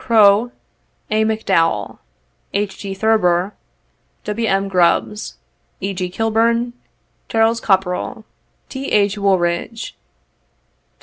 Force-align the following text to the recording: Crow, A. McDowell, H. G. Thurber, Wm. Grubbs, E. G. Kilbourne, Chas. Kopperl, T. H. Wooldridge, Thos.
Crow, 0.03 0.51
A. 1.11 1.23
McDowell, 1.25 1.99
H. 2.55 2.75
G. 2.79 2.95
Thurber, 2.95 3.53
Wm. 4.25 4.67
Grubbs, 4.67 5.37
E. 5.79 5.93
G. 5.93 6.09
Kilbourne, 6.09 6.73
Chas. 7.29 7.61
Kopperl, 7.61 8.23
T. 8.67 8.91
H. 8.91 9.19
Wooldridge, 9.19 9.91
Thos. 9.91 9.93